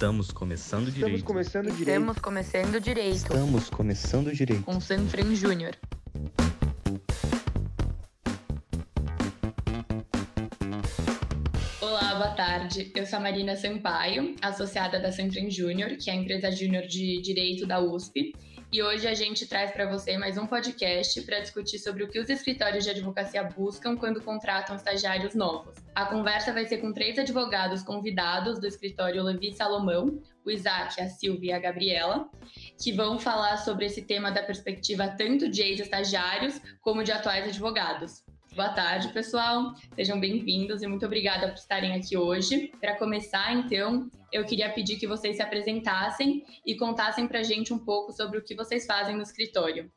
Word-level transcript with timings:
Estamos 0.00 0.30
começando 0.30 0.86
direito. 0.86 1.16
Estamos 1.18 1.22
começando 1.22 1.64
direito. 1.66 1.90
Estamos 1.90 2.18
começando 2.18 2.80
direito. 2.80 3.16
Estamos 3.16 3.68
começando 3.68 4.32
direito. 4.32 4.62
Com 4.62 4.80
Sanfran 4.80 5.34
Júnior. 5.34 5.76
Olá, 11.82 12.14
boa 12.14 12.30
tarde. 12.30 12.90
Eu 12.96 13.04
sou 13.04 13.18
a 13.18 13.20
Marina 13.20 13.54
Sampaio, 13.56 14.36
associada 14.40 14.98
da 14.98 15.12
Sanfran 15.12 15.50
Júnior, 15.50 15.90
que 15.98 16.08
é 16.08 16.14
a 16.14 16.16
empresa 16.16 16.50
júnior 16.50 16.86
de 16.86 17.20
direito 17.20 17.66
da 17.66 17.78
USP. 17.78 18.34
E 18.72 18.80
hoje 18.84 19.08
a 19.08 19.14
gente 19.14 19.48
traz 19.48 19.72
para 19.72 19.90
você 19.90 20.16
mais 20.16 20.38
um 20.38 20.46
podcast 20.46 21.20
para 21.22 21.40
discutir 21.40 21.80
sobre 21.80 22.04
o 22.04 22.08
que 22.08 22.20
os 22.20 22.30
escritórios 22.30 22.84
de 22.84 22.90
advocacia 22.90 23.42
buscam 23.42 23.96
quando 23.96 24.22
contratam 24.22 24.76
estagiários 24.76 25.34
novos. 25.34 25.74
A 25.92 26.06
conversa 26.06 26.52
vai 26.52 26.64
ser 26.64 26.78
com 26.78 26.92
três 26.92 27.18
advogados 27.18 27.82
convidados 27.82 28.60
do 28.60 28.68
escritório 28.68 29.24
Levi 29.24 29.52
Salomão, 29.52 30.22
o 30.46 30.50
Isaac, 30.52 31.00
a 31.00 31.08
Silvia 31.08 31.50
e 31.50 31.52
a 31.52 31.58
Gabriela, 31.58 32.30
que 32.80 32.92
vão 32.92 33.18
falar 33.18 33.56
sobre 33.56 33.86
esse 33.86 34.02
tema 34.02 34.30
da 34.30 34.44
perspectiva 34.44 35.08
tanto 35.08 35.48
de 35.48 35.62
ex-estagiários 35.62 36.60
como 36.80 37.02
de 37.02 37.10
atuais 37.10 37.48
advogados. 37.48 38.22
Boa 38.56 38.70
tarde, 38.70 39.12
pessoal. 39.12 39.74
Sejam 39.94 40.18
bem-vindos 40.18 40.82
e 40.82 40.86
muito 40.86 41.06
obrigada 41.06 41.46
por 41.46 41.54
estarem 41.54 41.94
aqui 41.94 42.16
hoje. 42.16 42.72
Para 42.80 42.96
começar, 42.96 43.54
então, 43.54 44.10
eu 44.32 44.44
queria 44.44 44.72
pedir 44.72 44.96
que 44.96 45.06
vocês 45.06 45.36
se 45.36 45.42
apresentassem 45.42 46.44
e 46.66 46.76
contassem 46.76 47.28
para 47.28 47.38
a 47.38 47.42
gente 47.44 47.72
um 47.72 47.78
pouco 47.78 48.12
sobre 48.12 48.38
o 48.38 48.42
que 48.42 48.56
vocês 48.56 48.84
fazem 48.86 49.14
no 49.14 49.22
escritório. 49.22 49.90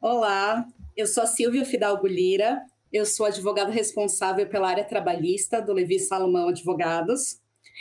Olá, 0.00 0.66
eu 0.96 1.06
sou 1.06 1.22
a 1.22 1.26
Silvia 1.26 1.66
Fidalgo 1.66 2.06
Lira, 2.06 2.62
eu 2.90 3.04
sou 3.04 3.26
advogada 3.26 3.70
responsável 3.70 4.48
pela 4.48 4.70
área 4.70 4.84
trabalhista 4.84 5.60
do 5.60 5.74
Levi 5.74 5.98
Salomão 5.98 6.48
Advogados. 6.48 7.40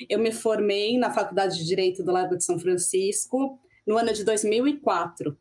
Eu 0.09 0.20
me 0.20 0.34
formei 0.34 0.98
na 0.98 1.09
Faculdade 1.09 1.57
de 1.57 1.65
Direito 1.65 2.04
do 2.04 2.12
Largo 2.12 2.35
de 2.35 2.43
São 2.43 2.59
Francisco 2.59 3.57
no 3.87 3.98
ano 3.98 4.12
de 4.12 4.26
2004 4.26 5.37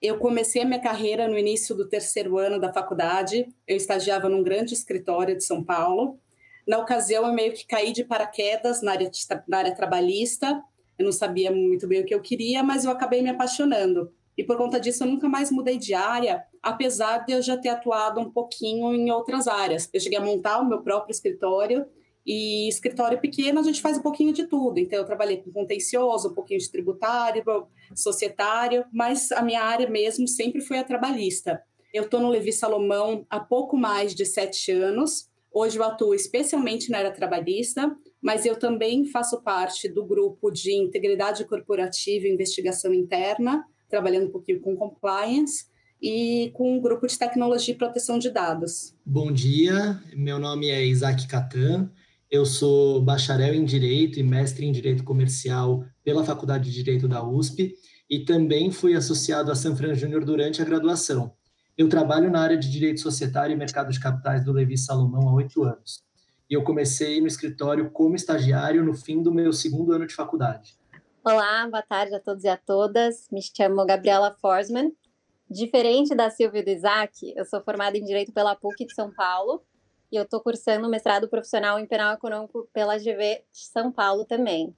eu 0.00 0.18
comecei 0.18 0.62
a 0.62 0.64
minha 0.64 0.80
carreira 0.80 1.26
no 1.26 1.38
início 1.38 1.74
do 1.74 1.88
terceiro 1.88 2.38
ano 2.38 2.60
da 2.60 2.72
faculdade. 2.72 3.48
Eu 3.66 3.76
estagiava 3.76 4.28
num 4.28 4.42
grande 4.42 4.74
escritório 4.74 5.36
de 5.36 5.44
São 5.44 5.64
Paulo. 5.64 6.18
Na 6.66 6.78
ocasião, 6.78 7.26
eu 7.26 7.32
meio 7.32 7.52
que 7.52 7.66
caí 7.66 7.92
de 7.92 8.04
paraquedas 8.04 8.82
na 8.82 8.92
área, 8.92 9.10
na 9.48 9.58
área 9.58 9.74
trabalhista. 9.74 10.62
Eu 10.98 11.04
não 11.04 11.12
sabia 11.12 11.50
muito 11.50 11.86
bem 11.86 12.00
o 12.00 12.04
que 12.04 12.14
eu 12.14 12.20
queria, 12.20 12.62
mas 12.62 12.84
eu 12.84 12.90
acabei 12.90 13.22
me 13.22 13.30
apaixonando. 13.30 14.12
E 14.36 14.44
por 14.44 14.56
conta 14.56 14.78
disso, 14.78 15.04
eu 15.04 15.08
nunca 15.08 15.28
mais 15.28 15.50
mudei 15.50 15.78
de 15.78 15.94
área, 15.94 16.44
apesar 16.62 17.24
de 17.24 17.32
eu 17.32 17.40
já 17.40 17.56
ter 17.56 17.70
atuado 17.70 18.20
um 18.20 18.30
pouquinho 18.30 18.94
em 18.94 19.10
outras 19.10 19.48
áreas. 19.48 19.88
Eu 19.92 20.00
cheguei 20.00 20.18
a 20.18 20.22
montar 20.22 20.58
o 20.58 20.68
meu 20.68 20.82
próprio 20.82 21.12
escritório 21.12 21.86
e 22.26 22.68
escritório 22.68 23.20
pequeno 23.20 23.60
a 23.60 23.62
gente 23.62 23.80
faz 23.80 23.96
um 23.96 24.02
pouquinho 24.02 24.32
de 24.32 24.46
tudo. 24.48 24.78
Então, 24.78 24.98
eu 24.98 25.04
trabalhei 25.04 25.36
com 25.36 25.52
contencioso, 25.52 26.30
um 26.30 26.34
pouquinho 26.34 26.58
de 26.58 26.70
tributário, 26.70 27.44
societário, 27.94 28.84
mas 28.92 29.30
a 29.30 29.42
minha 29.42 29.62
área 29.62 29.88
mesmo 29.88 30.26
sempre 30.26 30.60
foi 30.60 30.78
a 30.78 30.84
trabalhista. 30.84 31.62
Eu 31.94 32.04
estou 32.04 32.20
no 32.20 32.28
Levi 32.28 32.52
Salomão 32.52 33.24
há 33.30 33.38
pouco 33.38 33.76
mais 33.76 34.14
de 34.14 34.26
sete 34.26 34.72
anos. 34.72 35.28
Hoje 35.52 35.78
eu 35.78 35.84
atuo 35.84 36.14
especialmente 36.14 36.90
na 36.90 36.98
área 36.98 37.12
trabalhista, 37.12 37.96
mas 38.20 38.44
eu 38.44 38.58
também 38.58 39.06
faço 39.06 39.40
parte 39.42 39.88
do 39.88 40.04
grupo 40.04 40.50
de 40.50 40.74
integridade 40.74 41.44
corporativa 41.44 42.26
e 42.26 42.32
investigação 42.32 42.92
interna, 42.92 43.64
trabalhando 43.88 44.26
um 44.26 44.32
pouquinho 44.32 44.60
com 44.60 44.76
compliance 44.76 45.66
e 46.02 46.50
com 46.52 46.76
um 46.76 46.80
grupo 46.80 47.06
de 47.06 47.18
tecnologia 47.18 47.72
e 47.72 47.78
proteção 47.78 48.18
de 48.18 48.30
dados. 48.30 48.94
Bom 49.04 49.32
dia, 49.32 50.02
meu 50.14 50.38
nome 50.38 50.68
é 50.68 50.84
Isaac 50.84 51.26
Catan, 51.26 51.90
eu 52.36 52.44
sou 52.44 53.00
bacharel 53.00 53.54
em 53.54 53.64
Direito 53.64 54.20
e 54.20 54.22
mestre 54.22 54.66
em 54.66 54.72
Direito 54.72 55.02
Comercial 55.02 55.84
pela 56.04 56.22
Faculdade 56.22 56.70
de 56.70 56.82
Direito 56.82 57.08
da 57.08 57.26
USP 57.26 57.74
e 58.08 58.24
também 58.24 58.70
fui 58.70 58.94
associado 58.94 59.50
a 59.50 59.54
Sanfran 59.54 59.94
Júnior 59.94 60.24
durante 60.24 60.60
a 60.60 60.64
graduação. 60.64 61.32
Eu 61.78 61.88
trabalho 61.88 62.30
na 62.30 62.40
área 62.40 62.56
de 62.56 62.70
Direito 62.70 63.00
Societário 63.00 63.54
e 63.54 63.56
Mercado 63.56 63.90
de 63.90 63.98
Capitais 63.98 64.44
do 64.44 64.52
Levi 64.52 64.76
Salomão 64.76 65.28
há 65.28 65.32
oito 65.32 65.64
anos. 65.64 66.04
E 66.48 66.54
eu 66.54 66.62
comecei 66.62 67.20
no 67.20 67.26
escritório 67.26 67.90
como 67.90 68.14
estagiário 68.14 68.84
no 68.84 68.94
fim 68.94 69.22
do 69.22 69.32
meu 69.32 69.52
segundo 69.52 69.92
ano 69.92 70.06
de 70.06 70.14
faculdade. 70.14 70.76
Olá, 71.24 71.66
boa 71.68 71.82
tarde 71.82 72.14
a 72.14 72.20
todos 72.20 72.44
e 72.44 72.48
a 72.48 72.56
todas. 72.56 73.28
Me 73.32 73.40
chamo 73.42 73.84
Gabriela 73.86 74.36
Forsman. 74.40 74.92
Diferente 75.50 76.14
da 76.14 76.28
Silvia 76.28 76.60
e 76.60 76.64
do 76.64 76.70
Isaac, 76.70 77.32
eu 77.34 77.44
sou 77.44 77.62
formada 77.62 77.96
em 77.96 78.04
Direito 78.04 78.32
pela 78.32 78.54
PUC 78.54 78.84
de 78.84 78.94
São 78.94 79.10
Paulo 79.12 79.62
e 80.10 80.16
eu 80.16 80.22
estou 80.22 80.40
cursando 80.40 80.88
mestrado 80.88 81.28
profissional 81.28 81.78
em 81.78 81.86
penal 81.86 82.14
econômico 82.14 82.68
pela 82.72 82.98
GV 82.98 83.44
São 83.52 83.90
Paulo 83.90 84.24
também. 84.24 84.74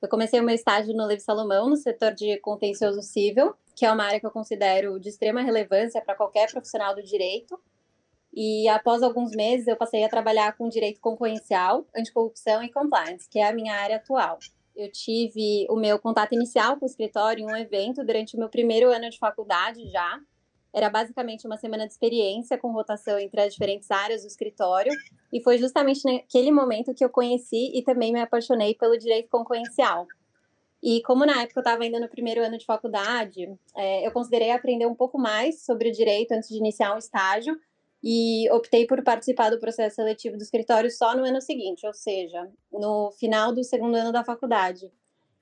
Eu 0.00 0.08
comecei 0.08 0.38
o 0.38 0.44
meu 0.44 0.54
estágio 0.54 0.94
no 0.94 1.06
Levi 1.06 1.20
Salomão, 1.20 1.68
no 1.68 1.76
setor 1.76 2.14
de 2.14 2.38
contencioso 2.38 3.02
civil, 3.02 3.54
que 3.74 3.84
é 3.84 3.92
uma 3.92 4.04
área 4.04 4.20
que 4.20 4.26
eu 4.26 4.30
considero 4.30 4.98
de 5.00 5.08
extrema 5.08 5.42
relevância 5.42 6.00
para 6.00 6.14
qualquer 6.14 6.50
profissional 6.50 6.94
do 6.94 7.02
direito. 7.02 7.58
E 8.32 8.68
após 8.68 9.02
alguns 9.02 9.32
meses, 9.32 9.66
eu 9.66 9.76
passei 9.76 10.04
a 10.04 10.08
trabalhar 10.08 10.56
com 10.56 10.68
direito 10.68 11.00
concorrencial, 11.00 11.84
anticorrupção 11.96 12.62
e 12.62 12.70
compliance, 12.70 13.28
que 13.28 13.40
é 13.40 13.48
a 13.48 13.52
minha 13.52 13.74
área 13.74 13.96
atual. 13.96 14.38
Eu 14.76 14.92
tive 14.92 15.66
o 15.68 15.74
meu 15.74 15.98
contato 15.98 16.32
inicial 16.34 16.76
com 16.76 16.84
o 16.84 16.88
escritório 16.88 17.42
em 17.42 17.52
um 17.52 17.56
evento 17.56 18.04
durante 18.04 18.36
o 18.36 18.38
meu 18.38 18.48
primeiro 18.48 18.90
ano 18.90 19.10
de 19.10 19.18
faculdade 19.18 19.90
já, 19.90 20.20
era 20.78 20.88
basicamente 20.88 21.46
uma 21.46 21.56
semana 21.56 21.86
de 21.86 21.92
experiência 21.92 22.56
com 22.56 22.72
rotação 22.72 23.18
entre 23.18 23.40
as 23.40 23.52
diferentes 23.52 23.90
áreas 23.90 24.22
do 24.22 24.28
escritório, 24.28 24.92
e 25.32 25.42
foi 25.42 25.58
justamente 25.58 26.04
naquele 26.04 26.50
momento 26.50 26.94
que 26.94 27.04
eu 27.04 27.10
conheci 27.10 27.72
e 27.74 27.82
também 27.82 28.12
me 28.12 28.20
apaixonei 28.20 28.74
pelo 28.74 28.96
direito 28.96 29.28
concorrencial. 29.28 30.06
E 30.82 31.02
como 31.02 31.26
na 31.26 31.42
época 31.42 31.58
eu 31.58 31.62
estava 31.62 31.82
ainda 31.82 31.98
no 31.98 32.08
primeiro 32.08 32.42
ano 32.42 32.56
de 32.56 32.64
faculdade, 32.64 33.52
é, 33.76 34.06
eu 34.06 34.12
considerei 34.12 34.52
aprender 34.52 34.86
um 34.86 34.94
pouco 34.94 35.18
mais 35.18 35.64
sobre 35.64 35.88
o 35.88 35.92
direito 35.92 36.32
antes 36.32 36.48
de 36.48 36.56
iniciar 36.56 36.94
um 36.94 36.98
estágio 36.98 37.58
e 38.02 38.48
optei 38.52 38.86
por 38.86 39.02
participar 39.02 39.50
do 39.50 39.58
processo 39.58 39.96
seletivo 39.96 40.36
do 40.36 40.42
escritório 40.42 40.90
só 40.90 41.16
no 41.16 41.24
ano 41.24 41.40
seguinte, 41.40 41.84
ou 41.84 41.92
seja, 41.92 42.48
no 42.72 43.10
final 43.18 43.52
do 43.52 43.64
segundo 43.64 43.96
ano 43.96 44.12
da 44.12 44.22
faculdade. 44.22 44.90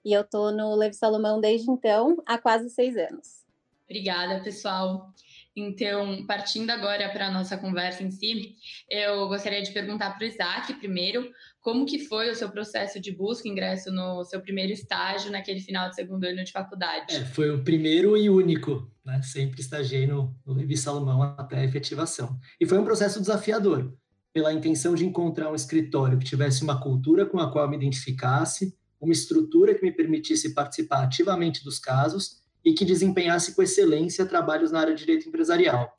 E 0.02 0.12
eu 0.12 0.22
estou 0.22 0.50
no 0.52 0.74
Levi 0.74 0.94
Salomão 0.94 1.38
desde 1.38 1.70
então, 1.70 2.16
há 2.24 2.38
quase 2.38 2.70
seis 2.70 2.96
anos. 2.96 3.44
Obrigada, 3.84 4.42
pessoal. 4.42 5.12
Então, 5.56 6.26
partindo 6.26 6.68
agora 6.68 7.08
para 7.08 7.28
a 7.28 7.32
nossa 7.32 7.56
conversa 7.56 8.02
em 8.02 8.10
si, 8.10 8.56
eu 8.90 9.26
gostaria 9.26 9.62
de 9.62 9.72
perguntar 9.72 10.10
para 10.10 10.26
o 10.26 10.28
Isaac 10.28 10.74
primeiro, 10.74 11.30
como 11.62 11.86
que 11.86 11.98
foi 11.98 12.30
o 12.30 12.34
seu 12.34 12.50
processo 12.50 13.00
de 13.00 13.10
busca, 13.10 13.48
ingresso 13.48 13.90
no 13.90 14.22
seu 14.24 14.38
primeiro 14.42 14.70
estágio 14.70 15.32
naquele 15.32 15.60
final 15.60 15.88
de 15.88 15.94
segundo 15.94 16.24
ano 16.24 16.44
de 16.44 16.52
faculdade? 16.52 17.16
É, 17.16 17.24
foi 17.24 17.50
o 17.50 17.64
primeiro 17.64 18.18
e 18.18 18.28
único, 18.28 18.92
né? 19.02 19.22
Sempre 19.22 19.62
estagiei 19.62 20.06
no, 20.06 20.36
no 20.44 20.52
Levi 20.52 20.76
Salomão 20.76 21.22
até 21.22 21.60
a 21.60 21.64
efetivação. 21.64 22.38
E 22.60 22.66
foi 22.66 22.78
um 22.78 22.84
processo 22.84 23.18
desafiador, 23.18 23.96
pela 24.34 24.52
intenção 24.52 24.94
de 24.94 25.06
encontrar 25.06 25.50
um 25.50 25.54
escritório 25.54 26.18
que 26.18 26.26
tivesse 26.26 26.62
uma 26.62 26.78
cultura 26.78 27.24
com 27.24 27.38
a 27.38 27.50
qual 27.50 27.66
me 27.66 27.76
identificasse, 27.76 28.76
uma 29.00 29.12
estrutura 29.12 29.74
que 29.74 29.82
me 29.82 29.90
permitisse 29.90 30.52
participar 30.52 31.04
ativamente 31.04 31.64
dos 31.64 31.78
casos 31.78 32.44
e 32.66 32.74
que 32.74 32.84
desempenhasse 32.84 33.54
com 33.54 33.62
excelência 33.62 34.26
trabalhos 34.26 34.72
na 34.72 34.80
área 34.80 34.92
de 34.92 34.98
direito 34.98 35.28
empresarial. 35.28 35.96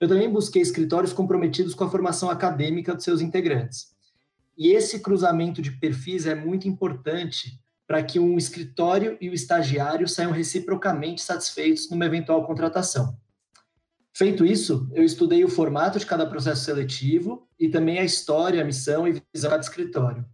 Eu 0.00 0.08
também 0.08 0.28
busquei 0.28 0.60
escritórios 0.60 1.12
comprometidos 1.12 1.74
com 1.74 1.84
a 1.84 1.90
formação 1.90 2.28
acadêmica 2.28 2.92
dos 2.92 3.04
seus 3.04 3.20
integrantes. 3.20 3.94
E 4.58 4.72
esse 4.72 4.98
cruzamento 4.98 5.62
de 5.62 5.70
perfis 5.70 6.26
é 6.26 6.34
muito 6.34 6.66
importante 6.66 7.56
para 7.86 8.02
que 8.02 8.18
um 8.18 8.36
escritório 8.36 9.16
e 9.20 9.30
o 9.30 9.34
estagiário 9.34 10.08
saiam 10.08 10.32
reciprocamente 10.32 11.22
satisfeitos 11.22 11.88
numa 11.88 12.06
eventual 12.06 12.44
contratação. 12.44 13.16
Feito 14.12 14.44
isso, 14.44 14.90
eu 14.92 15.04
estudei 15.04 15.44
o 15.44 15.48
formato 15.48 16.00
de 16.00 16.06
cada 16.06 16.26
processo 16.26 16.64
seletivo 16.64 17.48
e 17.58 17.68
também 17.68 18.00
a 18.00 18.04
história, 18.04 18.60
a 18.60 18.64
missão 18.64 19.06
e 19.06 19.22
visão 19.32 19.50
cada 19.50 19.62
escritório. 19.62 20.24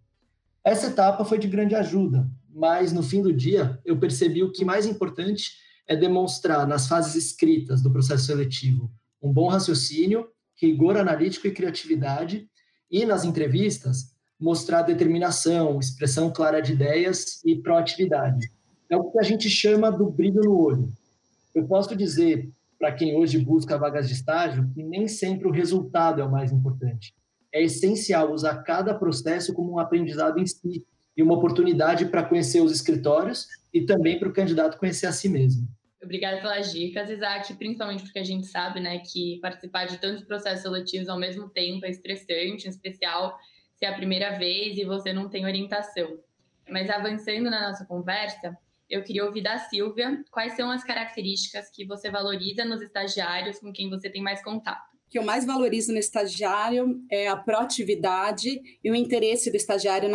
Essa 0.68 0.88
etapa 0.88 1.24
foi 1.24 1.38
de 1.38 1.48
grande 1.48 1.74
ajuda, 1.74 2.28
mas 2.54 2.92
no 2.92 3.02
fim 3.02 3.22
do 3.22 3.32
dia 3.32 3.80
eu 3.86 3.98
percebi 3.98 4.42
o 4.42 4.52
que 4.52 4.66
mais 4.66 4.84
importante 4.84 5.52
é 5.86 5.96
demonstrar 5.96 6.66
nas 6.66 6.86
fases 6.86 7.14
escritas 7.14 7.80
do 7.80 7.90
processo 7.90 8.26
seletivo 8.26 8.90
um 9.22 9.32
bom 9.32 9.48
raciocínio, 9.48 10.28
rigor 10.60 10.98
analítico 10.98 11.46
e 11.46 11.52
criatividade, 11.52 12.46
e 12.90 13.06
nas 13.06 13.24
entrevistas 13.24 14.12
mostrar 14.38 14.82
determinação, 14.82 15.80
expressão 15.80 16.30
clara 16.30 16.60
de 16.60 16.74
ideias 16.74 17.42
e 17.46 17.56
proatividade. 17.56 18.52
É 18.90 18.96
o 18.98 19.10
que 19.10 19.18
a 19.18 19.22
gente 19.22 19.48
chama 19.48 19.90
do 19.90 20.10
brilho 20.10 20.42
no 20.42 20.54
olho. 20.54 20.92
Eu 21.54 21.66
posso 21.66 21.96
dizer 21.96 22.46
para 22.78 22.92
quem 22.92 23.16
hoje 23.16 23.38
busca 23.38 23.78
vagas 23.78 24.06
de 24.06 24.12
estágio 24.12 24.68
que 24.74 24.82
nem 24.82 25.08
sempre 25.08 25.48
o 25.48 25.50
resultado 25.50 26.20
é 26.20 26.24
o 26.26 26.30
mais 26.30 26.52
importante. 26.52 27.14
É 27.52 27.62
essencial 27.62 28.32
usar 28.32 28.62
cada 28.62 28.94
processo 28.94 29.54
como 29.54 29.72
um 29.72 29.78
aprendizado 29.78 30.38
em 30.38 30.46
si 30.46 30.86
e 31.16 31.22
uma 31.22 31.34
oportunidade 31.34 32.06
para 32.06 32.22
conhecer 32.22 32.60
os 32.60 32.72
escritórios 32.72 33.46
e 33.72 33.84
também 33.84 34.18
para 34.18 34.28
o 34.28 34.32
candidato 34.32 34.78
conhecer 34.78 35.06
a 35.06 35.12
si 35.12 35.28
mesmo. 35.28 35.66
Obrigada 36.02 36.40
pelas 36.40 36.72
dicas, 36.72 37.10
Isaac, 37.10 37.52
principalmente 37.54 38.04
porque 38.04 38.20
a 38.20 38.24
gente 38.24 38.46
sabe 38.46 38.78
né, 38.78 39.00
que 39.00 39.38
participar 39.40 39.86
de 39.86 39.98
tantos 39.98 40.24
processos 40.24 40.62
seletivos 40.62 41.08
ao 41.08 41.18
mesmo 41.18 41.48
tempo 41.48 41.84
é 41.84 41.90
estressante, 41.90 42.66
em 42.66 42.70
especial 42.70 43.36
se 43.74 43.84
é 43.84 43.88
a 43.88 43.94
primeira 43.94 44.38
vez 44.38 44.76
e 44.76 44.84
você 44.84 45.12
não 45.12 45.28
tem 45.28 45.44
orientação. 45.44 46.18
Mas 46.68 46.90
avançando 46.90 47.50
na 47.50 47.68
nossa 47.68 47.84
conversa, 47.84 48.56
eu 48.88 49.02
queria 49.02 49.24
ouvir 49.24 49.42
da 49.42 49.58
Silvia 49.58 50.22
quais 50.30 50.54
são 50.54 50.70
as 50.70 50.82
características 50.82 51.70
que 51.70 51.84
você 51.84 52.10
valoriza 52.10 52.64
nos 52.64 52.80
estagiários 52.80 53.58
com 53.58 53.72
quem 53.72 53.90
você 53.90 54.08
tem 54.08 54.22
mais 54.22 54.42
contato. 54.42 54.97
Que 55.10 55.18
eu 55.18 55.22
mais 55.22 55.44
valorizo 55.44 55.92
no 55.92 55.98
estagiário 55.98 57.02
é 57.10 57.28
a 57.28 57.36
proatividade 57.36 58.60
e 58.82 58.90
o 58.90 58.94
interesse 58.94 59.50
do 59.50 59.56
estagiário 59.56 60.10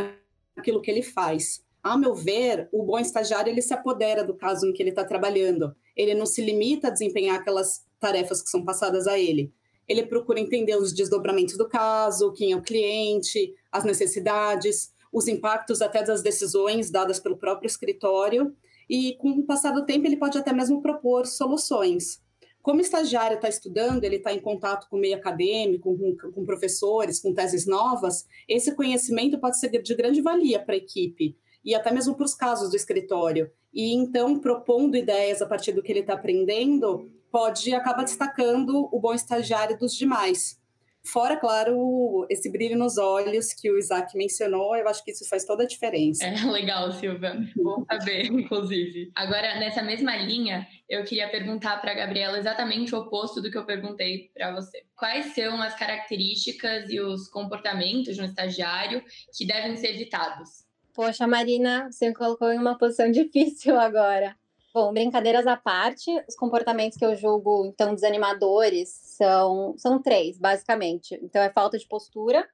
naquilo 0.55 0.81
que 0.81 0.91
ele 0.91 1.01
faz. 1.01 1.63
A 1.83 1.97
meu 1.97 2.15
ver, 2.15 2.69
o 2.71 2.83
bom 2.83 2.97
estagiário 2.97 3.51
ele 3.51 3.61
se 3.61 3.73
apodera 3.73 4.23
do 4.23 4.33
caso 4.33 4.65
em 4.65 4.71
que 4.73 4.81
ele 4.81 4.91
está 4.91 5.03
trabalhando. 5.03 5.75
Ele 5.97 6.13
não 6.13 6.25
se 6.25 6.41
limita 6.41 6.87
a 6.87 6.91
desempenhar 6.91 7.35
aquelas 7.35 7.85
tarefas 7.99 8.41
que 8.41 8.49
são 8.49 8.63
passadas 8.63 9.05
a 9.05 9.19
ele. 9.19 9.53
Ele 9.85 10.05
procura 10.05 10.39
entender 10.39 10.77
os 10.77 10.93
desdobramentos 10.93 11.57
do 11.57 11.67
caso, 11.67 12.31
quem 12.31 12.53
é 12.53 12.55
o 12.55 12.61
cliente, 12.61 13.53
as 13.69 13.83
necessidades, 13.83 14.93
os 15.11 15.27
impactos 15.27 15.81
até 15.81 16.01
das 16.01 16.21
decisões 16.21 16.89
dadas 16.89 17.19
pelo 17.19 17.37
próprio 17.37 17.67
escritório. 17.67 18.55
E 18.89 19.15
com 19.17 19.31
o 19.31 19.45
passar 19.45 19.71
do 19.71 19.85
tempo, 19.85 20.07
ele 20.07 20.17
pode 20.17 20.37
até 20.37 20.53
mesmo 20.53 20.81
propor 20.81 21.25
soluções. 21.25 22.22
Como 22.63 22.79
o 22.79 22.81
estagiário 22.81 23.35
está 23.35 23.49
estudando, 23.49 24.05
ele 24.05 24.15
está 24.15 24.33
em 24.33 24.39
contato 24.39 24.87
com 24.89 24.95
o 24.95 24.99
meio 24.99 25.17
acadêmico, 25.17 25.97
com, 25.97 26.31
com 26.31 26.45
professores, 26.45 27.19
com 27.19 27.33
teses 27.33 27.67
novas, 27.67 28.25
esse 28.47 28.73
conhecimento 28.73 29.37
pode 29.37 29.59
ser 29.59 29.69
de 29.69 29.93
grande 29.93 30.21
valia 30.21 30.63
para 30.63 30.73
a 30.73 30.77
equipe 30.77 31.35
e 31.63 31.75
até 31.75 31.91
mesmo 31.91 32.15
para 32.15 32.25
os 32.25 32.33
casos 32.33 32.69
do 32.69 32.77
escritório. 32.77 33.51
E 33.73 33.93
então, 33.93 34.39
propondo 34.39 34.95
ideias 34.95 35.41
a 35.41 35.45
partir 35.45 35.73
do 35.73 35.83
que 35.83 35.91
ele 35.91 35.99
está 35.99 36.13
aprendendo, 36.13 37.11
pode 37.29 37.73
acabar 37.73 38.03
destacando 38.03 38.87
o 38.93 38.97
bom 38.97 39.13
estagiário 39.13 39.77
dos 39.77 39.93
demais. 39.93 40.57
Fora, 41.05 41.35
claro, 41.35 42.25
esse 42.29 42.49
brilho 42.49 42.77
nos 42.77 42.97
olhos 42.97 43.53
que 43.53 43.69
o 43.69 43.77
Isaac 43.77 44.17
mencionou, 44.17 44.75
eu 44.75 44.87
acho 44.87 45.03
que 45.03 45.11
isso 45.11 45.27
faz 45.27 45.43
toda 45.43 45.63
a 45.63 45.67
diferença. 45.67 46.23
É 46.23 46.45
legal, 46.45 46.91
Silvia. 46.93 47.35
Bom 47.55 47.83
saber, 47.85 48.25
inclusive. 48.31 49.11
Agora, 49.13 49.59
nessa 49.59 49.83
mesma 49.83 50.15
linha, 50.15 50.65
eu 50.87 51.03
queria 51.03 51.29
perguntar 51.29 51.81
para 51.81 51.91
a 51.91 51.95
Gabriela 51.95 52.37
exatamente 52.37 52.95
o 52.95 52.99
oposto 52.99 53.41
do 53.41 53.51
que 53.51 53.57
eu 53.57 53.65
perguntei 53.65 54.31
para 54.33 54.53
você. 54.53 54.83
Quais 54.95 55.35
são 55.35 55.61
as 55.61 55.75
características 55.75 56.89
e 56.89 57.01
os 57.01 57.27
comportamentos 57.27 58.15
de 58.15 58.21
um 58.21 58.25
estagiário 58.25 59.03
que 59.37 59.45
devem 59.45 59.75
ser 59.75 59.95
evitados? 59.95 60.65
Poxa, 60.93 61.27
Marina, 61.27 61.91
você 61.91 62.07
me 62.07 62.15
colocou 62.15 62.51
em 62.51 62.57
uma 62.57 62.77
posição 62.77 63.09
difícil 63.11 63.77
agora. 63.77 64.37
Bom, 64.73 64.91
brincadeiras 64.91 65.45
à 65.45 65.55
parte, 65.55 66.09
os 66.27 66.35
comportamentos 66.35 66.97
que 66.97 67.05
eu 67.05 67.15
julgo, 67.15 67.63
então, 67.67 67.93
desanimadores 67.93 68.89
são, 68.89 69.75
são 69.77 70.01
três, 70.01 70.39
basicamente. 70.39 71.13
Então, 71.21 71.43
é 71.43 71.51
falta 71.51 71.77
de 71.77 71.87
postura, 71.87 72.49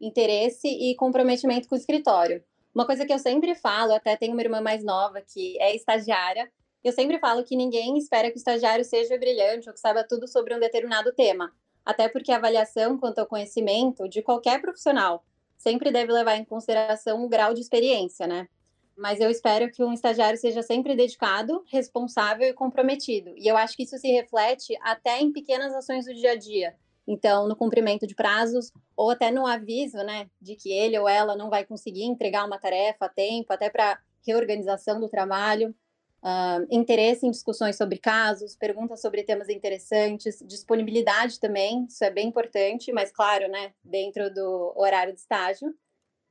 interesse 0.00 0.68
e 0.68 0.94
comprometimento 0.94 1.68
com 1.68 1.74
o 1.74 1.78
escritório. 1.78 2.44
Uma 2.72 2.86
coisa 2.86 3.04
que 3.04 3.12
eu 3.12 3.18
sempre 3.18 3.56
falo, 3.56 3.92
até 3.92 4.16
tenho 4.16 4.34
uma 4.34 4.42
irmã 4.42 4.60
mais 4.60 4.84
nova 4.84 5.20
que 5.20 5.60
é 5.60 5.74
estagiária, 5.74 6.48
eu 6.84 6.92
sempre 6.92 7.18
falo 7.18 7.42
que 7.42 7.56
ninguém 7.56 7.98
espera 7.98 8.30
que 8.30 8.36
o 8.36 8.38
estagiário 8.38 8.84
seja 8.84 9.18
brilhante 9.18 9.68
ou 9.68 9.74
que 9.74 9.80
saiba 9.80 10.04
tudo 10.08 10.28
sobre 10.28 10.54
um 10.54 10.60
determinado 10.60 11.12
tema. 11.12 11.50
Até 11.84 12.08
porque 12.08 12.30
a 12.30 12.36
avaliação 12.36 12.96
quanto 12.98 13.18
ao 13.18 13.26
conhecimento 13.26 14.08
de 14.08 14.22
qualquer 14.22 14.60
profissional 14.60 15.24
sempre 15.56 15.90
deve 15.90 16.12
levar 16.12 16.36
em 16.36 16.44
consideração 16.44 17.24
o 17.24 17.28
grau 17.28 17.52
de 17.52 17.62
experiência, 17.62 18.28
né? 18.28 18.48
Mas 18.96 19.20
eu 19.20 19.30
espero 19.30 19.70
que 19.70 19.82
um 19.82 19.92
estagiário 19.92 20.38
seja 20.38 20.62
sempre 20.62 20.94
dedicado, 20.94 21.64
responsável 21.66 22.48
e 22.48 22.52
comprometido. 22.52 23.34
E 23.36 23.46
eu 23.46 23.56
acho 23.56 23.76
que 23.76 23.82
isso 23.82 23.98
se 23.98 24.08
reflete 24.08 24.76
até 24.80 25.20
em 25.20 25.32
pequenas 25.32 25.74
ações 25.74 26.04
do 26.04 26.14
dia 26.14 26.32
a 26.32 26.36
dia. 26.36 26.74
Então, 27.06 27.46
no 27.46 27.56
cumprimento 27.56 28.06
de 28.06 28.14
prazos, 28.14 28.72
ou 28.96 29.10
até 29.10 29.30
no 29.30 29.46
aviso, 29.46 29.98
né, 29.98 30.28
de 30.40 30.56
que 30.56 30.72
ele 30.72 30.98
ou 30.98 31.08
ela 31.08 31.36
não 31.36 31.50
vai 31.50 31.64
conseguir 31.64 32.04
entregar 32.04 32.46
uma 32.46 32.58
tarefa 32.58 33.06
a 33.06 33.08
tempo, 33.08 33.52
até 33.52 33.68
para 33.68 33.98
reorganização 34.26 34.98
do 35.00 35.08
trabalho. 35.08 35.74
Uh, 36.22 36.64
interesse 36.70 37.26
em 37.26 37.30
discussões 37.30 37.76
sobre 37.76 37.98
casos, 37.98 38.56
perguntas 38.56 39.02
sobre 39.02 39.22
temas 39.22 39.50
interessantes, 39.50 40.42
disponibilidade 40.46 41.38
também, 41.38 41.84
isso 41.86 42.02
é 42.02 42.10
bem 42.10 42.28
importante, 42.28 42.90
mas 42.92 43.12
claro, 43.12 43.46
né, 43.46 43.74
dentro 43.84 44.32
do 44.32 44.72
horário 44.74 45.12
de 45.12 45.20
estágio. 45.20 45.74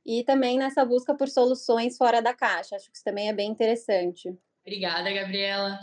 E 0.04 0.22
também 0.24 0.58
nessa 0.58 0.84
busca 0.84 1.14
por 1.14 1.28
soluções 1.28 1.96
fora 1.96 2.20
da 2.20 2.34
caixa, 2.34 2.76
acho 2.76 2.90
que 2.90 2.96
isso 2.96 3.04
também 3.04 3.28
é 3.28 3.32
bem 3.32 3.50
interessante. 3.50 4.28
Obrigada, 4.66 5.12
Gabriela. 5.12 5.78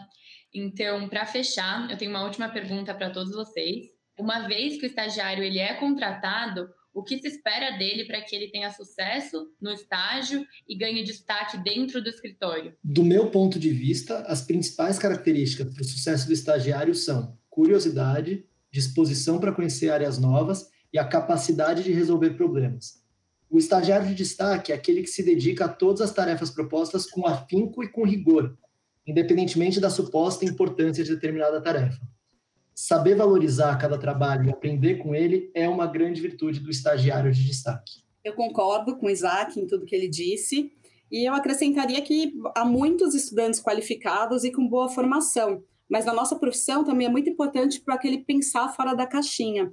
Então, 0.54 1.08
para 1.08 1.26
fechar, 1.26 1.90
eu 1.90 1.98
tenho 1.98 2.12
uma 2.12 2.24
última 2.24 2.50
pergunta 2.50 2.94
para 2.94 3.10
todos 3.10 3.34
vocês. 3.34 3.88
Uma 4.20 4.48
vez 4.48 4.78
que 4.78 4.86
o 4.86 4.88
estagiário 4.88 5.44
ele 5.44 5.60
é 5.60 5.74
contratado, 5.76 6.70
o 6.94 7.04
que 7.04 7.18
se 7.18 7.28
espera 7.28 7.78
dele 7.78 8.06
para 8.06 8.22
que 8.22 8.36
ele 8.36 8.50
tenha 8.50 8.70
sucesso 8.70 9.48
no 9.62 9.72
estágio 9.72 10.46
e 10.68 10.78
ganhe 10.78 11.04
destaque 11.04 11.58
dentro 11.58 12.04
do 12.04 12.10
escritório? 12.10 12.76
Do 12.84 13.04
meu 13.04 13.32
ponto 13.32 13.58
de 13.58 13.70
vista, 13.70 14.20
as 14.28 14.42
principais 14.42 15.00
características 15.00 15.74
para 15.74 15.82
o 15.82 15.86
sucesso 15.86 16.28
do 16.28 16.34
estagiário 16.34 16.94
são 16.94 17.38
curiosidade, 17.50 18.46
disposição 18.72 19.40
para 19.40 19.54
conhecer 19.54 19.90
áreas 19.90 20.18
novas 20.18 20.70
e 20.92 21.00
a 21.00 21.08
capacidade 21.08 21.84
de 21.84 21.94
resolver 21.94 22.32
problemas. 22.32 23.01
O 23.52 23.60
estagiário 23.60 24.08
de 24.08 24.16
destaque 24.16 24.72
é 24.72 24.76
aquele 24.76 25.04
que 25.04 25.10
se 25.10 25.22
dedica 25.22 25.66
a 25.66 25.70
todas 25.70 26.02
as 26.02 26.14
tarefas 26.14 26.50
propostas 26.50 27.06
com 27.06 27.28
afinco 27.28 27.84
e 27.84 27.88
com 27.88 28.04
rigor, 28.04 28.58
independentemente 29.06 29.80
da 29.80 29.90
suposta 29.90 30.46
importância 30.46 31.04
de 31.04 31.14
determinada 31.14 31.62
tarefa 31.62 32.00
saber 32.82 33.16
valorizar 33.16 33.78
cada 33.78 33.96
trabalho 33.96 34.48
e 34.48 34.52
aprender 34.52 34.96
com 34.96 35.14
ele 35.14 35.52
é 35.54 35.70
uma 35.70 35.86
grande 35.86 36.20
virtude 36.20 36.60
do 36.60 36.72
estagiário 36.72 37.32
de 37.32 37.46
destaque. 37.46 38.02
Eu 38.24 38.34
concordo 38.34 38.98
com 38.98 39.06
o 39.06 39.10
Isaac 39.10 39.60
em 39.60 39.68
tudo 39.68 39.86
que 39.86 39.96
ele 39.96 40.08
disse, 40.08 40.72
e 41.12 41.28
eu 41.28 41.34
acrescentaria 41.36 42.02
que 42.02 42.34
há 42.56 42.66
muitos 42.66 43.14
estudantes 43.14 43.62
qualificados 43.62 44.44
e 44.44 44.52
com 44.52 44.68
boa 44.68 44.90
formação, 44.90 45.64
mas 45.88 46.06
na 46.06 46.14
nossa 46.14 46.36
profissão 46.36 46.84
também 46.84 47.06
é 47.06 47.10
muito 47.10 47.30
importante 47.30 47.80
para 47.80 47.96
aquele 47.96 48.20
pensar 48.20 48.70
fora 48.70 48.96
da 48.96 49.06
caixinha. 49.06 49.72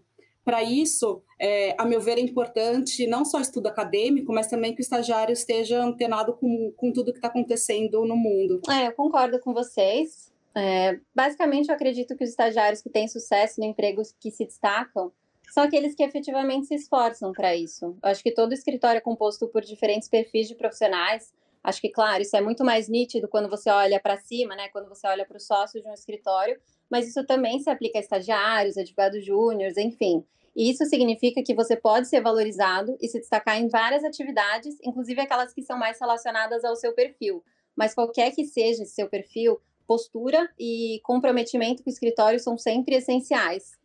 Para 0.49 0.62
isso, 0.62 1.23
é, 1.39 1.75
a 1.77 1.85
meu 1.85 2.00
ver, 2.00 2.17
é 2.17 2.23
importante 2.23 3.06
não 3.06 3.23
só 3.23 3.39
estudo 3.39 3.67
acadêmico, 3.67 4.33
mas 4.33 4.47
também 4.47 4.75
que 4.75 4.81
o 4.81 4.83
estagiário 4.83 5.31
esteja 5.31 5.79
antenado 5.79 6.33
com, 6.33 6.73
com 6.75 6.91
tudo 6.91 7.12
que 7.12 7.19
está 7.19 7.29
acontecendo 7.29 8.03
no 8.06 8.17
mundo. 8.17 8.62
É, 8.67 8.87
eu 8.87 8.93
concordo 8.93 9.39
com 9.41 9.53
vocês. 9.53 10.33
É, 10.55 10.99
basicamente, 11.15 11.69
eu 11.69 11.75
acredito 11.75 12.17
que 12.17 12.25
os 12.25 12.31
estagiários 12.31 12.81
que 12.81 12.89
têm 12.89 13.06
sucesso 13.06 13.61
no 13.61 13.67
emprego 13.67 14.00
que 14.19 14.31
se 14.31 14.47
destacam 14.47 15.12
são 15.53 15.65
aqueles 15.65 15.95
que 15.95 16.03
efetivamente 16.03 16.69
se 16.69 16.77
esforçam 16.77 17.31
para 17.33 17.55
isso. 17.55 17.85
Eu 18.03 18.09
acho 18.09 18.23
que 18.23 18.33
todo 18.33 18.55
escritório 18.55 18.97
é 18.97 19.03
composto 19.03 19.49
por 19.49 19.61
diferentes 19.61 20.08
perfis 20.08 20.49
de 20.49 20.55
profissionais. 20.55 21.31
Acho 21.63 21.79
que, 21.79 21.91
claro, 21.91 22.22
isso 22.22 22.34
é 22.34 22.41
muito 22.41 22.65
mais 22.65 22.89
nítido 22.89 23.29
quando 23.29 23.51
você 23.51 23.69
olha 23.69 24.01
para 24.01 24.17
cima, 24.17 24.56
né? 24.56 24.70
Quando 24.70 24.89
você 24.89 25.06
olha 25.08 25.27
para 25.27 25.37
o 25.37 25.41
sócio 25.41 25.82
de 25.82 25.87
um 25.87 25.93
escritório, 25.93 26.58
mas 26.91 27.06
isso 27.06 27.22
também 27.27 27.61
se 27.61 27.69
aplica 27.69 27.99
a 27.99 28.01
estagiários, 28.01 28.79
advogados 28.79 29.22
júniores, 29.22 29.77
enfim. 29.77 30.25
Isso 30.58 30.84
significa 30.86 31.41
que 31.41 31.55
você 31.55 31.77
pode 31.77 32.08
ser 32.08 32.20
valorizado 32.20 32.98
e 33.00 33.06
se 33.06 33.20
destacar 33.20 33.60
em 33.60 33.69
várias 33.69 34.03
atividades, 34.03 34.77
inclusive 34.82 35.20
aquelas 35.20 35.55
que 35.55 35.62
são 35.62 35.79
mais 35.79 36.00
relacionadas 36.00 36.65
ao 36.65 36.74
seu 36.74 36.93
perfil. 36.93 37.44
Mas 37.77 37.94
qualquer 37.94 38.32
que 38.32 38.44
seja 38.44 38.82
esse 38.82 38.93
seu 38.93 39.08
perfil, 39.08 39.60
postura 39.86 40.53
e 40.58 41.00
comprometimento 41.05 41.84
com 41.84 41.88
o 41.88 41.93
escritório 41.93 42.41
são 42.41 42.58
sempre 42.58 42.96
essenciais. 42.96 43.79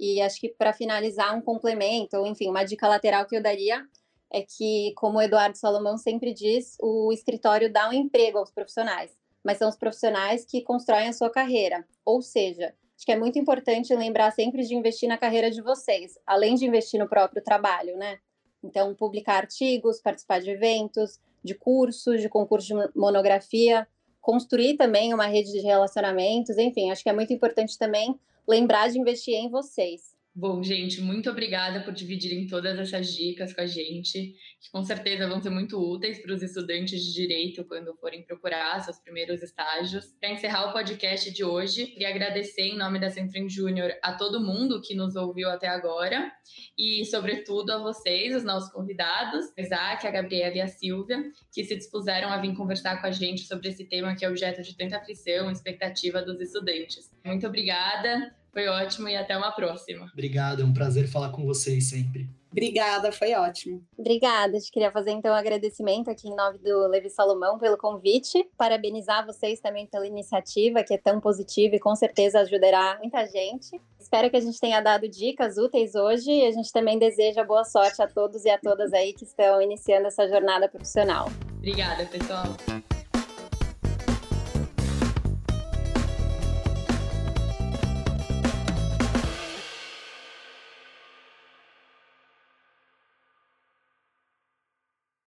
E 0.00 0.20
acho 0.20 0.40
que 0.40 0.48
para 0.48 0.72
finalizar, 0.72 1.32
um 1.32 1.40
complemento, 1.40 2.16
ou 2.16 2.26
enfim, 2.26 2.50
uma 2.50 2.64
dica 2.64 2.88
lateral 2.88 3.24
que 3.24 3.36
eu 3.36 3.42
daria 3.42 3.86
é 4.32 4.42
que, 4.42 4.92
como 4.96 5.18
o 5.18 5.22
Eduardo 5.22 5.56
Salomão 5.56 5.96
sempre 5.96 6.34
diz, 6.34 6.76
o 6.80 7.12
escritório 7.12 7.72
dá 7.72 7.88
um 7.88 7.92
emprego 7.92 8.38
aos 8.38 8.50
profissionais, 8.50 9.16
mas 9.44 9.58
são 9.58 9.68
os 9.68 9.76
profissionais 9.76 10.44
que 10.44 10.60
constroem 10.60 11.06
a 11.06 11.12
sua 11.12 11.30
carreira. 11.30 11.86
Ou 12.04 12.20
seja, 12.20 12.74
acho 12.96 13.04
que 13.04 13.12
é 13.12 13.18
muito 13.18 13.38
importante 13.38 13.94
lembrar 13.94 14.30
sempre 14.32 14.62
de 14.62 14.74
investir 14.74 15.08
na 15.08 15.18
carreira 15.18 15.50
de 15.50 15.60
vocês, 15.60 16.18
além 16.26 16.54
de 16.54 16.66
investir 16.66 16.98
no 16.98 17.08
próprio 17.08 17.42
trabalho, 17.42 17.96
né? 17.96 18.18
Então, 18.64 18.94
publicar 18.94 19.36
artigos, 19.36 20.00
participar 20.00 20.40
de 20.40 20.50
eventos, 20.50 21.20
de 21.44 21.54
cursos, 21.54 22.20
de 22.20 22.28
concursos 22.28 22.66
de 22.66 22.98
monografia, 22.98 23.86
construir 24.20 24.76
também 24.76 25.14
uma 25.14 25.26
rede 25.26 25.52
de 25.52 25.60
relacionamentos, 25.60 26.56
enfim, 26.58 26.90
acho 26.90 27.02
que 27.02 27.10
é 27.10 27.12
muito 27.12 27.32
importante 27.32 27.78
também 27.78 28.18
lembrar 28.48 28.88
de 28.90 28.98
investir 28.98 29.34
em 29.34 29.50
vocês. 29.50 30.15
Bom, 30.38 30.62
gente, 30.62 31.00
muito 31.00 31.30
obrigada 31.30 31.80
por 31.80 31.94
dividirem 31.94 32.46
todas 32.46 32.78
essas 32.78 33.14
dicas 33.14 33.54
com 33.54 33.62
a 33.62 33.66
gente, 33.66 34.34
que 34.60 34.70
com 34.70 34.84
certeza 34.84 35.26
vão 35.26 35.40
ser 35.40 35.48
muito 35.48 35.78
úteis 35.78 36.20
para 36.20 36.34
os 36.34 36.42
estudantes 36.42 37.02
de 37.02 37.14
direito 37.14 37.64
quando 37.64 37.96
forem 37.96 38.22
procurar 38.22 38.78
seus 38.80 38.98
primeiros 38.98 39.42
estágios. 39.42 40.14
Para 40.20 40.32
encerrar 40.32 40.68
o 40.68 40.74
podcast 40.74 41.32
de 41.32 41.42
hoje, 41.42 41.86
queria 41.86 42.10
agradecer 42.10 42.64
em 42.64 42.76
nome 42.76 43.00
da 43.00 43.08
Centrim 43.08 43.48
Júnior 43.48 43.90
a 44.02 44.12
todo 44.12 44.44
mundo 44.44 44.82
que 44.82 44.94
nos 44.94 45.16
ouviu 45.16 45.48
até 45.48 45.68
agora 45.68 46.30
e, 46.76 47.02
sobretudo, 47.06 47.70
a 47.70 47.78
vocês, 47.78 48.36
os 48.36 48.44
nossos 48.44 48.70
convidados, 48.70 49.46
a 49.56 49.62
Isaac, 49.62 50.06
a 50.06 50.10
Gabriela 50.10 50.54
e 50.54 50.60
a 50.60 50.68
Silvia, 50.68 51.16
que 51.50 51.64
se 51.64 51.74
dispuseram 51.74 52.28
a 52.28 52.38
vir 52.38 52.54
conversar 52.54 53.00
com 53.00 53.06
a 53.06 53.10
gente 53.10 53.46
sobre 53.46 53.70
esse 53.70 53.88
tema 53.88 54.14
que 54.14 54.22
é 54.22 54.28
objeto 54.28 54.60
de 54.60 54.76
tanta 54.76 54.98
aflição 54.98 55.48
e 55.48 55.52
expectativa 55.54 56.20
dos 56.20 56.38
estudantes. 56.42 57.10
Muito 57.24 57.46
obrigada. 57.46 58.36
Foi 58.56 58.68
ótimo 58.68 59.06
e 59.06 59.14
até 59.14 59.36
uma 59.36 59.52
próxima. 59.52 60.08
Obrigado, 60.14 60.62
é 60.62 60.64
um 60.64 60.72
prazer 60.72 61.06
falar 61.06 61.28
com 61.28 61.44
vocês 61.44 61.90
sempre. 61.90 62.26
Obrigada, 62.50 63.12
foi 63.12 63.34
ótimo. 63.34 63.84
Obrigada. 63.98 64.56
A 64.56 64.58
gente 64.58 64.72
queria 64.72 64.90
fazer 64.90 65.10
então 65.10 65.30
um 65.30 65.36
agradecimento 65.36 66.10
aqui 66.10 66.26
em 66.26 66.34
nome 66.34 66.56
do 66.60 66.88
Levi 66.88 67.10
Salomão 67.10 67.58
pelo 67.58 67.76
convite. 67.76 68.48
Parabenizar 68.56 69.26
vocês 69.26 69.60
também 69.60 69.86
pela 69.86 70.06
iniciativa, 70.06 70.82
que 70.82 70.94
é 70.94 70.96
tão 70.96 71.20
positiva 71.20 71.76
e 71.76 71.78
com 71.78 71.94
certeza 71.94 72.40
ajudará 72.40 72.96
muita 72.98 73.26
gente. 73.26 73.78
Espero 74.00 74.30
que 74.30 74.38
a 74.38 74.40
gente 74.40 74.58
tenha 74.58 74.80
dado 74.80 75.06
dicas 75.06 75.58
úteis 75.58 75.94
hoje 75.94 76.30
e 76.30 76.46
a 76.46 76.50
gente 76.50 76.72
também 76.72 76.98
deseja 76.98 77.44
boa 77.44 77.62
sorte 77.62 78.00
a 78.00 78.08
todos 78.08 78.46
e 78.46 78.48
a 78.48 78.56
todas 78.56 78.94
aí 78.94 79.12
que 79.12 79.24
estão 79.24 79.60
iniciando 79.60 80.06
essa 80.06 80.26
jornada 80.26 80.66
profissional. 80.66 81.28
Obrigada, 81.58 82.06
pessoal. 82.06 82.56